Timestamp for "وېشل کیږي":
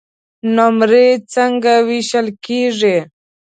1.87-2.97